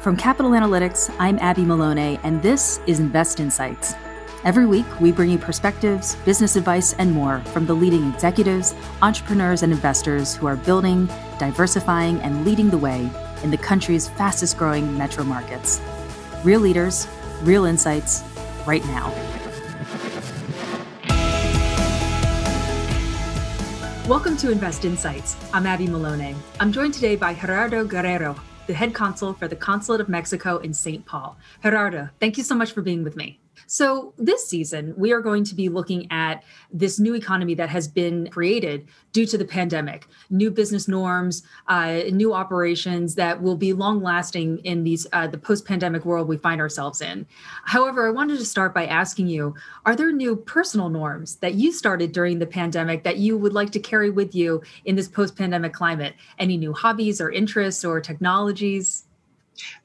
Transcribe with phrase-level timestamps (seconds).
[0.00, 3.94] From Capital Analytics, I'm Abby Maloney, and this is Invest Insights.
[4.44, 8.72] Every week, we bring you perspectives, business advice, and more from the leading executives,
[9.02, 11.06] entrepreneurs, and investors who are building,
[11.40, 13.10] diversifying, and leading the way
[13.42, 15.80] in the country's fastest growing metro markets.
[16.44, 17.08] Real leaders,
[17.42, 18.22] real insights,
[18.64, 19.12] right now.
[24.06, 25.36] Welcome to Invest Insights.
[25.52, 26.36] I'm Abby Maloney.
[26.60, 28.36] I'm joined today by Gerardo Guerrero,
[28.66, 31.04] the head consul for the Consulate of Mexico in St.
[31.06, 31.36] Paul.
[31.62, 33.38] Gerardo, thank you so much for being with me.
[33.66, 37.88] So, this season, we are going to be looking at this new economy that has
[37.88, 43.72] been created due to the pandemic, new business norms, uh, new operations that will be
[43.72, 47.26] long lasting in these uh, the post pandemic world we find ourselves in.
[47.64, 49.54] However, I wanted to start by asking you
[49.84, 53.70] are there new personal norms that you started during the pandemic that you would like
[53.72, 56.14] to carry with you in this post pandemic climate?
[56.38, 59.06] Any new hobbies or interests or technologies?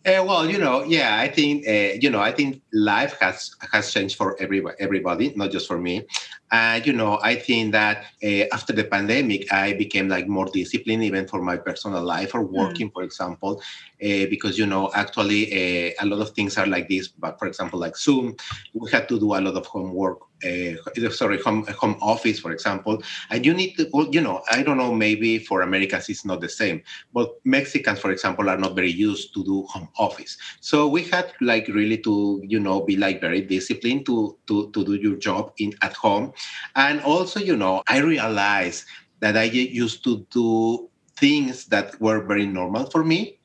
[0.05, 3.91] Uh, well, you know, yeah, I think uh, you know, I think life has has
[3.91, 6.05] changed for everybody, everybody, not just for me.
[6.51, 11.03] And you know, I think that uh, after the pandemic, I became like more disciplined,
[11.03, 12.93] even for my personal life or working, mm.
[12.93, 13.61] for example,
[14.03, 17.07] uh, because you know, actually, uh, a lot of things are like this.
[17.07, 18.35] But for example, like Zoom,
[18.73, 23.01] we had to do a lot of homework uh, sorry, home, home office, for example,
[23.29, 26.41] and you need to, well, you know, I don't know, maybe for Americans it's not
[26.41, 26.81] the same,
[27.13, 30.37] but Mexicans, for example, are not very used to do home office.
[30.59, 34.83] So we had like really to, you know, be like very disciplined to to to
[34.83, 36.33] do your job in at home,
[36.75, 38.85] and also, you know, I realized
[39.19, 43.37] that I used to do things that were very normal for me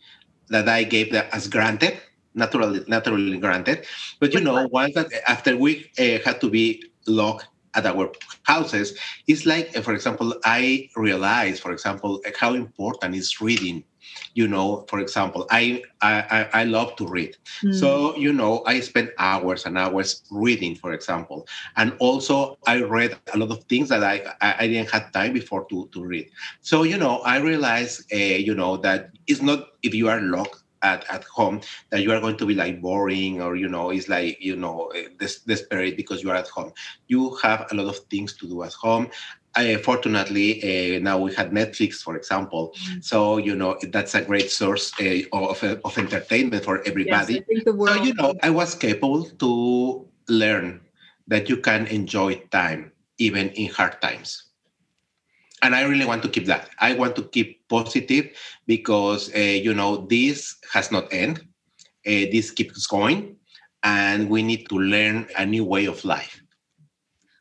[0.49, 2.01] that I gave that as granted
[2.37, 3.87] naturally naturally granted.
[4.21, 8.11] But you know, once that after we uh, had to be locked at our
[8.45, 13.85] houses, it's like, uh, for example, I realize, for example, how important is reading.
[14.35, 17.75] You know, for example, I I, I love to read, mm.
[17.75, 21.47] so you know, I spend hours and hours reading, for example,
[21.77, 25.67] and also I read a lot of things that I I didn't have time before
[25.71, 26.31] to to read.
[26.61, 30.63] So you know, I realize, uh, you know, that it's not if you are locked
[30.93, 31.61] at, at home
[31.91, 34.77] that you are going to be like boring or you know it's like you know
[34.97, 36.73] eh, des- desperate because you are at home
[37.09, 39.11] you have a lot of things to do at home
[39.57, 42.75] uh, fortunately, uh, now we had Netflix, for example.
[42.77, 43.01] Mm-hmm.
[43.01, 47.43] So you know that's a great source uh, of, of entertainment for everybody.
[47.49, 50.83] Yes, so you know, I was capable to learn
[51.29, 54.46] that you can enjoy time even in hard times
[55.67, 56.71] and I really want to keep that.
[56.79, 58.31] I want to keep positive
[58.67, 61.41] because uh, you know this has not end.
[62.07, 63.37] Uh, this keeps going,
[63.83, 66.41] and we need to learn a new way of life.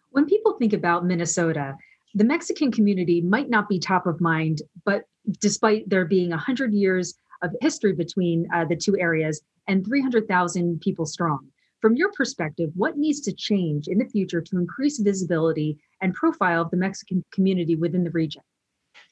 [0.10, 1.76] When people think about Minnesota,
[2.16, 5.04] the Mexican community might not be top of mind, but
[5.40, 7.14] despite there being 100 years
[7.44, 11.48] of history between uh, the two areas and 300,000 people strong.
[11.82, 16.62] From your perspective, what needs to change in the future to increase visibility and profile
[16.62, 18.42] of the Mexican community within the region?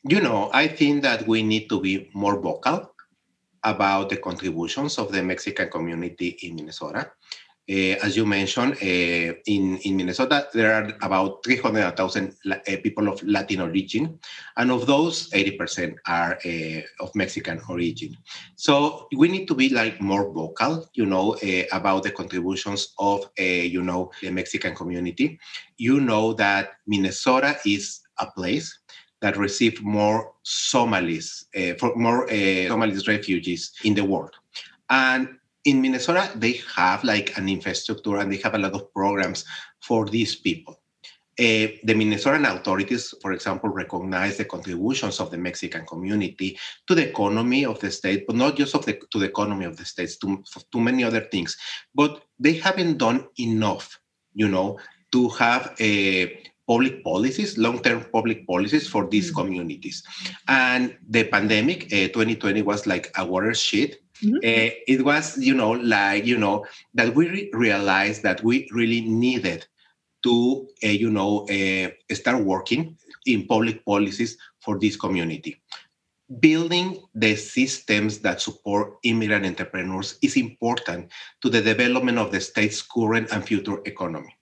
[0.04, 2.94] You know, I think that we need to be more vocal
[3.64, 7.12] about the contributions of the Mexican community in Minnesota.
[7.70, 13.24] Uh, as you mentioned, uh, in, in Minnesota, there are about 300,000 uh, people of
[13.24, 14.20] Latin origin,
[14.58, 16.38] and of those, 80% are
[17.00, 18.18] of Mexican origin.
[18.58, 21.38] So we need to be like more vocal, you know,
[21.72, 25.40] about the contributions of, you know, the Mexican community.
[25.78, 28.78] You know that Minnesota is a place
[29.22, 31.46] that received more Somalis,
[31.80, 34.36] for more Somalis refugees in the world.
[34.90, 35.30] And
[35.66, 39.46] in Minnesota, they have like an infrastructure and they have a lot of programs
[39.82, 40.80] for these people.
[41.40, 47.10] Uh, the Minnesotan authorities, for example, recognize the contributions of the Mexican community to the
[47.10, 50.18] economy of the state, but not just of the, to the economy of the states,
[50.18, 51.58] to, to many other things.
[51.96, 54.00] But they haven't done enough,
[54.36, 54.78] you know,
[55.12, 56.28] to have a uh,
[56.68, 59.42] public policies, long-term public policies for these mm-hmm.
[59.42, 60.04] communities.
[60.48, 64.38] And the pandemic, uh, 2020 was like a watershed Mm-hmm.
[64.38, 69.02] Uh, it was, you know, like, you know, that we re- realized that we really
[69.02, 69.66] needed
[70.24, 75.62] to, uh, you know, uh, start working in public policies for this community.
[76.40, 81.12] Building the systems that support immigrant entrepreneurs is important
[81.42, 84.34] to the development of the state's current and future economy.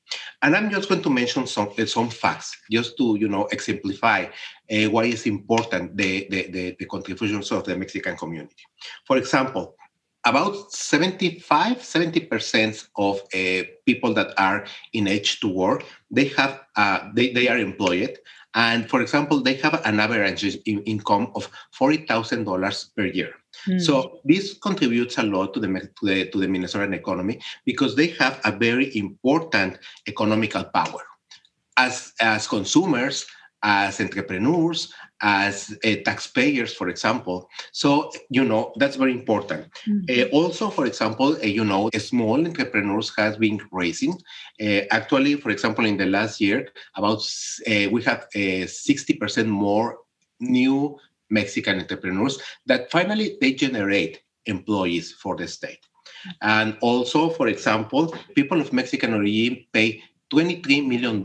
[0.41, 4.25] And I'm just going to mention some, some facts just to you know exemplify
[4.71, 8.63] uh, why it's important the, the, the, the, contributions of the Mexican community.
[9.05, 9.75] For example,
[10.25, 17.09] about 75, 70% of uh, people that are in age to work, they have uh,
[17.13, 18.17] they, they are employed.
[18.53, 21.49] And for example, they have an average in income of
[21.79, 23.33] $40,000 per year.
[23.67, 23.81] Mm.
[23.81, 28.07] So this contributes a lot to the, to the to the Minnesotan economy because they
[28.19, 31.01] have a very important economical power.
[31.77, 33.25] As as consumers,
[33.63, 37.49] as entrepreneurs, as uh, taxpayers, for example.
[37.71, 39.67] So, you know, that's very important.
[39.87, 40.35] Mm-hmm.
[40.35, 44.17] Uh, also, for example, uh, you know, small entrepreneurs has been raising.
[44.59, 47.19] Actually, for example, in the last year, about
[47.67, 49.99] uh, we have 60% uh, more
[50.39, 50.97] new
[51.31, 55.79] Mexican entrepreneurs that finally they generate employees for the state.
[56.41, 61.23] And also, for example, people of Mexican origin pay $23 million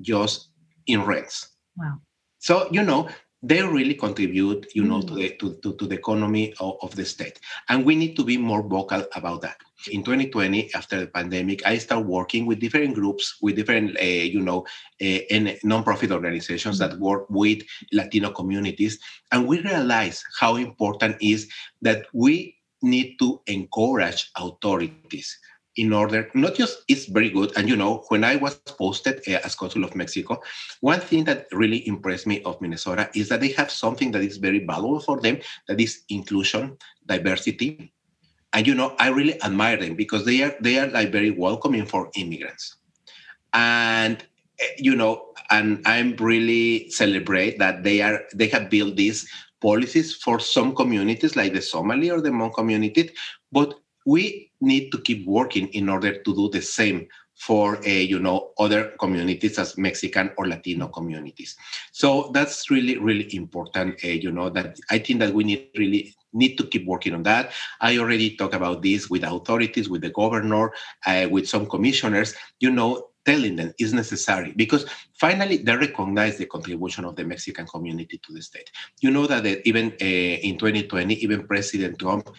[0.00, 0.48] just
[0.86, 1.56] in rents.
[1.76, 2.00] Wow.
[2.38, 3.08] So, you know,
[3.44, 5.08] they really contribute, you know, mm.
[5.08, 7.38] to, the, to, to, to, the economy of, of, the state.
[7.68, 9.58] And we need to be more vocal about that.
[9.90, 14.40] In 2020, after the pandemic, I started working with different groups, with different, uh, you
[14.40, 14.64] know,
[15.02, 16.88] uh, and nonprofit organizations mm.
[16.88, 17.62] that work with
[17.92, 18.98] Latino communities.
[19.30, 21.50] And we realized how important is
[21.82, 25.38] that we need to encourage authorities
[25.76, 29.40] in order not just it's very good and you know when i was posted uh,
[29.44, 30.40] as consul of mexico
[30.80, 34.36] one thing that really impressed me of minnesota is that they have something that is
[34.36, 35.38] very valuable for them
[35.68, 36.76] that is inclusion
[37.06, 37.92] diversity.
[38.52, 41.86] And you know i really admire them because they are they are like very welcoming
[41.86, 42.76] for immigrants.
[43.52, 44.22] And
[44.62, 49.28] uh, you know and i'm really celebrate that they are they have built these
[49.60, 53.10] policies for some communities like the somali or the Hmong community.
[53.50, 53.74] But
[54.06, 58.50] we need to keep working in order to do the same for uh, you know
[58.58, 61.56] other communities as mexican or latino communities
[61.92, 66.14] so that's really really important uh, you know that i think that we need really
[66.32, 70.10] need to keep working on that i already talked about this with authorities with the
[70.10, 70.72] governor
[71.06, 76.46] uh, with some commissioners you know telling them is necessary because finally they recognize the
[76.46, 78.70] contribution of the Mexican community to the state.
[79.00, 82.30] You know that even uh, in 2020, even President Trump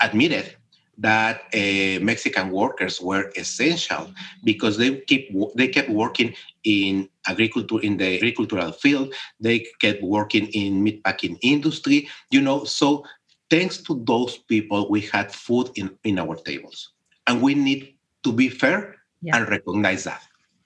[0.00, 0.56] admitted
[0.98, 4.12] that uh, Mexican workers were essential
[4.44, 9.14] because they keep they kept working in agriculture in the agricultural field.
[9.40, 12.08] They kept working in meatpacking industry.
[12.30, 13.04] You know, so
[13.50, 16.92] thanks to those people, we had food in, in our tables,
[17.26, 19.36] and we need to be fair yeah.
[19.36, 20.22] and recognize that.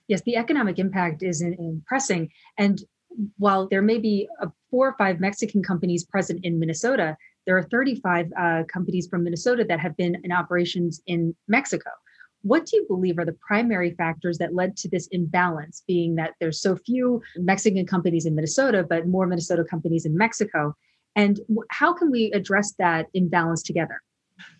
[0.07, 2.83] Yes, the economic impact is impressing, and
[3.37, 7.17] while there may be a, four or five Mexican companies present in Minnesota,
[7.49, 11.89] there are 35 uh, companies from Minnesota that have been in operations in Mexico.
[12.43, 16.35] What do you believe are the primary factors that led to this imbalance, being that
[16.39, 20.75] there's so few Mexican companies in Minnesota, but more Minnesota companies in Mexico?
[21.15, 21.39] And
[21.71, 23.99] how can we address that imbalance together?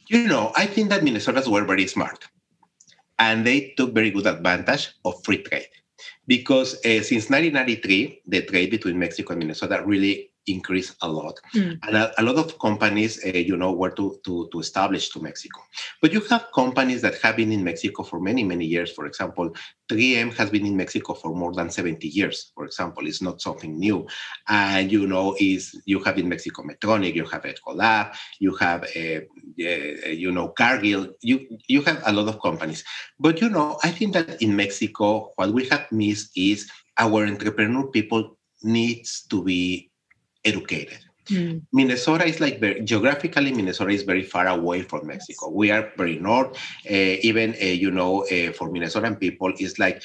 [0.07, 2.27] You know, I think that Minnesotans were very smart
[3.19, 5.69] and they took very good advantage of free trade
[6.25, 11.39] because uh, since 1993, the trade between Mexico and Minnesota really increase a lot.
[11.55, 11.79] Mm.
[11.83, 15.21] And a, a, lot of companies, uh, you know, were to, to, to establish to
[15.21, 15.61] Mexico.
[16.01, 18.91] But you have companies that have been in Mexico for many, many years.
[18.91, 19.53] For example,
[19.89, 23.07] 3M has been in Mexico for more than 70 years, for example.
[23.07, 24.07] It's not something new.
[24.47, 29.17] And, you know, is you have in Mexico Medtronic, you have Ecolab, you have, a,
[29.17, 32.83] uh, you know, Cargill, you, you have a lot of companies.
[33.19, 37.87] But, you know, I think that in Mexico, what we have missed is our entrepreneur
[37.87, 39.88] people needs to be
[40.45, 40.99] educated.
[41.29, 41.61] Mm.
[41.71, 45.49] Minnesota is like very, geographically, Minnesota is very far away from Mexico.
[45.49, 46.57] We are very north.
[46.89, 50.01] Uh, even uh, you know, uh, for Minnesotan people, it's like uh,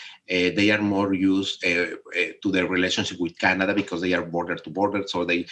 [0.55, 4.57] they are more used uh, uh, to their relationship with Canada because they are border
[4.57, 5.05] to border.
[5.07, 5.47] So they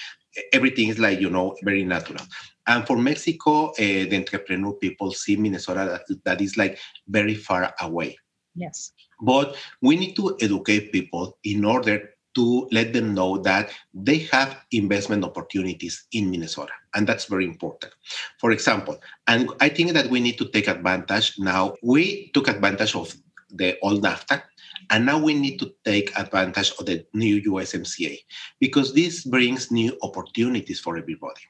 [0.53, 2.25] everything is like you know very natural.
[2.67, 6.79] And for Mexico, the entrepreneur people see Minnesota that, that is like
[7.09, 8.17] very far away.
[8.55, 8.93] Yes.
[9.21, 14.57] But we need to educate people in order to let them know that they have
[14.71, 16.73] investment opportunities in Minnesota.
[16.95, 17.93] And that's very important.
[18.39, 21.75] For example, and I think that we need to take advantage now.
[21.83, 23.15] We took advantage of
[23.53, 24.43] the old NAFTA,
[24.91, 28.19] and now we need to take advantage of the new USMCA
[28.59, 31.41] because this brings new opportunities for everybody.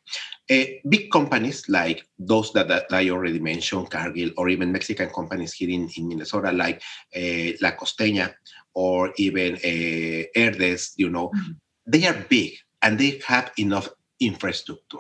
[0.51, 5.53] Uh, big companies like those that, that, I already mentioned, Cargill, or even Mexican companies
[5.53, 6.83] here in, in Minnesota like
[7.17, 8.35] uh, La Costeña
[8.75, 11.53] or even uh, Herdez, you know, mm-hmm.
[11.87, 12.53] they are big
[12.83, 13.89] and they have enough
[14.21, 14.99] infrastructure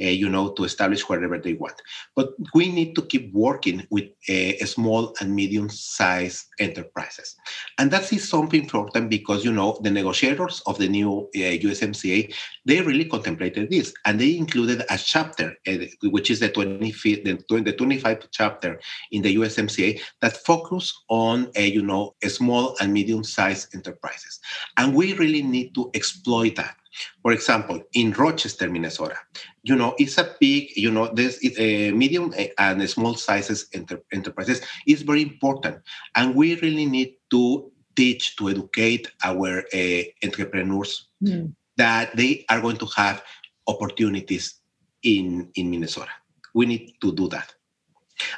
[0.00, 1.80] uh, you know, to establish wherever they want.
[2.14, 7.36] But we need to keep working with uh, small and medium-sized enterprises,
[7.78, 12.32] and that is something important because you know the negotiators of the new uh, USMCA
[12.64, 15.76] they really contemplated this, and they included a chapter, uh,
[16.10, 18.80] which is the 25th, the, the 25th chapter
[19.12, 24.40] in the USMCA that focus on uh, you know small and medium-sized enterprises,
[24.76, 26.76] and we really need to exploit that
[27.22, 29.16] For example, in Rochester, Minnesota,
[29.62, 34.62] you know, it's a big, you know, this uh, medium and small sizes enter- enterprises
[34.86, 35.78] is very important,
[36.14, 41.52] and we really need to teach to educate our uh, entrepreneurs mm.
[41.76, 43.22] that they are going to have
[43.66, 44.60] opportunities
[45.02, 46.10] in in Minnesota.
[46.54, 47.55] We need to do that.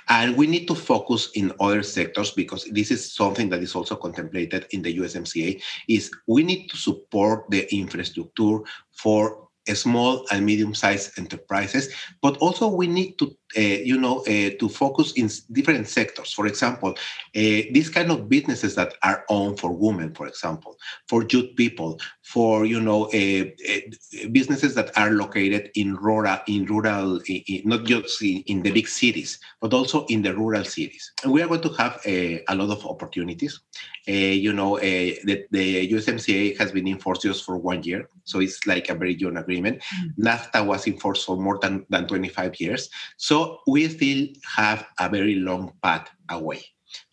[0.09, 3.97] And we need to focus in other sectors because this is something that is also
[3.97, 8.59] contemplated in the USMCA is we need to support the infrastructure
[8.93, 11.93] for small and medium-sized enterprises,
[12.23, 16.33] but also we need to, you know, uh, to focus in different sectors.
[16.33, 16.95] For example, uh,
[17.35, 20.77] these kind of businesses that are owned for women, for example,
[21.09, 26.65] for youth people, for you know, uh, uh, businesses that are located in rural, in
[26.67, 31.13] rural, in, not just in, in, the big cities, but also in the rural cities.
[31.23, 33.61] And we are going to have a, a lot of opportunities.
[34.09, 38.41] Uh, you know, the, the USMCA has been in force just for one year, so
[38.41, 39.83] it's like a very young agreement agreement.
[39.83, 40.27] Mm-hmm.
[40.27, 42.91] NAFTA was in force for more than, than 25 years.
[43.17, 44.27] So we still
[44.57, 46.63] have a very long path away.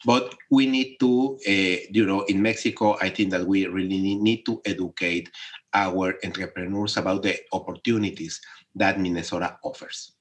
[0.05, 4.45] But we need to, uh, you know, in Mexico, I think that we really need
[4.45, 5.29] to educate
[5.73, 8.39] our entrepreneurs about the opportunities
[8.75, 10.13] that Minnesota offers.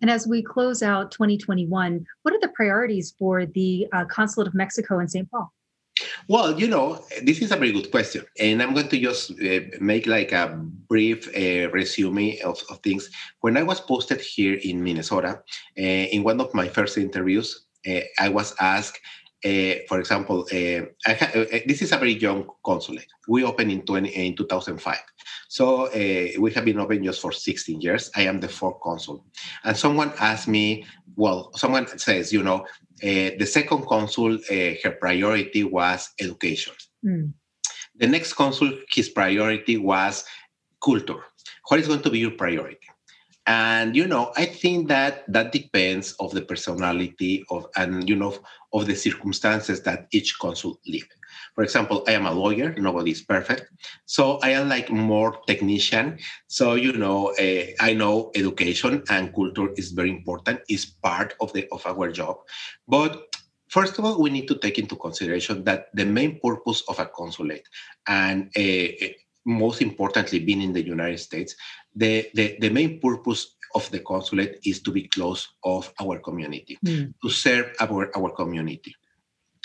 [0.00, 4.54] And as we close out 2021, what are the priorities for the uh, Consulate of
[4.54, 5.30] Mexico in St.
[5.30, 5.50] Paul?
[6.28, 8.24] Well, you know, this is a very good question.
[8.38, 10.58] And I'm going to just uh, make like a
[10.88, 13.10] brief uh, resume of, of, things.
[13.40, 15.42] When I was posted here in Minnesota,
[15.78, 18.98] uh, in one of my first interviews, uh, I was asked,
[19.44, 23.06] uh, for example, uh, ha- this is a very young consulate.
[23.28, 24.98] We opened in, 20, in 2005.
[25.48, 25.90] So
[26.40, 28.10] we have been open just for 16 years.
[28.16, 29.24] I am the fourth consul.
[29.62, 30.86] And someone asked me,
[31.16, 32.66] well, someone says, you know,
[33.00, 36.74] the second consul, uh, her priority was education.
[37.04, 37.32] Mm.
[37.96, 40.24] The next consul, his priority was
[40.82, 41.22] culture.
[41.68, 42.78] What is going to be your priority?
[43.46, 48.38] And you know, I think that that depends of the personality of and you know
[48.72, 51.06] of the circumstances that each consul live.
[51.54, 52.74] For example, I am a lawyer.
[52.76, 53.70] Nobody is perfect.
[54.06, 56.18] So I am like more technician.
[56.48, 61.52] So, you know, uh, I know education and culture is very important, is part of
[61.52, 62.38] the of our job.
[62.88, 63.22] But
[63.74, 67.06] First of all, we need to take into consideration that the main purpose of a
[67.06, 67.66] consulate,
[68.06, 69.08] and uh,
[69.44, 71.56] most importantly, being in the United States,
[71.96, 76.78] the, the, the main purpose of the consulate is to be close of our community,
[76.86, 77.12] mm.
[77.20, 78.94] to serve our, our community.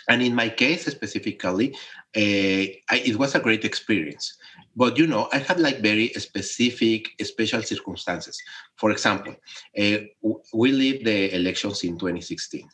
[0.09, 1.75] And in my case specifically,
[2.17, 4.37] uh, I, it was a great experience.
[4.75, 8.41] But you know, I had like very specific, special circumstances.
[8.75, 9.35] For example,
[9.79, 9.97] uh,
[10.53, 12.67] we lived the elections in 2016.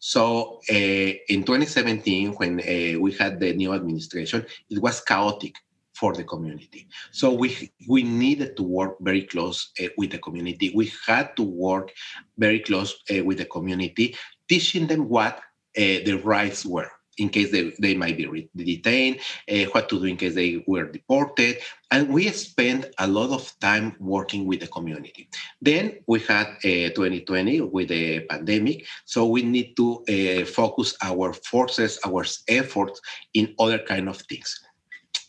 [0.00, 2.56] So uh, in 2017, when
[3.00, 5.54] we had the new administration, it was chaotic
[5.94, 6.88] for the community.
[7.12, 10.72] So we we needed to work very close with the community.
[10.74, 11.92] We had to work
[12.38, 14.16] very close with the community,
[14.48, 15.40] teaching them what
[15.74, 19.18] the rights were in case they, they might be detained,
[19.50, 21.58] uh, what to do in case they were deported.
[21.90, 25.28] And we spent a lot of time working with the community.
[25.60, 28.86] Then we had uh, 2020 with the pandemic.
[29.04, 33.00] So we need to uh, focus our forces, our efforts
[33.34, 34.60] in other kind of things.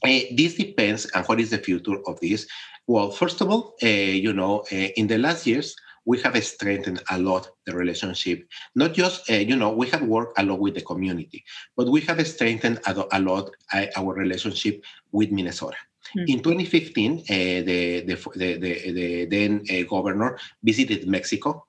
[0.03, 2.47] this depends on what is the future of this.
[2.87, 7.49] Well, first of all, you know, in the last years, we have strengthened a lot
[7.65, 8.47] the relationship.
[8.75, 11.43] Not just, uh, you know, we have worked a lot with the community,
[11.75, 15.77] but we have strengthened a, a lot uh, our relationship with Minnesota.
[16.17, 16.29] Mm.
[16.29, 21.65] In 2015, uh, the, the, the, the, then uh, governor visited Mexico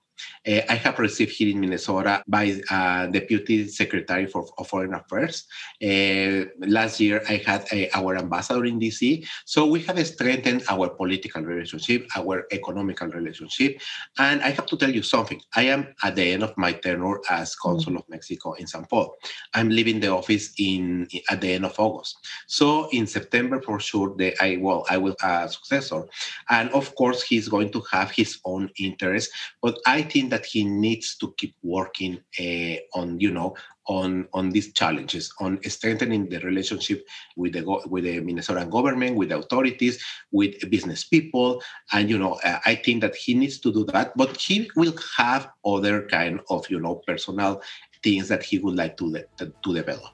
[0.46, 5.46] uh, I have received here in Minnesota by uh, Deputy Secretary for, of Foreign Affairs.
[5.82, 9.26] Uh, last year, I had uh, our ambassador in DC.
[9.44, 13.80] So we have strengthened our political relationship, our economical relationship.
[14.18, 15.40] And I have to tell you something.
[15.56, 18.88] I am at the end of my tenure as Consul of Mexico in St.
[18.88, 19.16] Paul.
[19.54, 22.16] I'm leaving the office in at the end of August.
[22.46, 26.06] So in September, for sure, the, I well, I will a successor.
[26.50, 29.32] And of course, he's going to have his own interests.
[29.62, 33.54] But I think that he needs to keep working uh, on, you know,
[33.86, 37.06] on on these challenges, on strengthening the relationship
[37.36, 42.34] with the with the Minnesota government, with the authorities, with business people, and you know,
[42.44, 44.16] uh, I think that he needs to do that.
[44.16, 47.60] But he will have other kind of, you know, personal
[48.02, 50.12] things that he would like to to, to develop.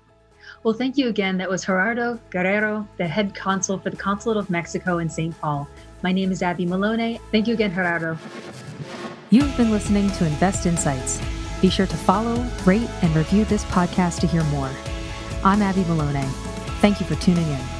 [0.63, 1.39] Well, thank you again.
[1.39, 5.39] That was Gerardo Guerrero, the head consul for the Consulate of Mexico in St.
[5.41, 5.67] Paul.
[6.03, 7.19] My name is Abby Malone.
[7.31, 8.19] Thank you again, Gerardo.
[9.33, 11.21] You've been listening to Invest Insights.
[11.63, 14.71] Be sure to follow, rate, and review this podcast to hear more.
[15.45, 16.27] I'm Abby Malone.
[16.81, 17.80] Thank you for tuning in.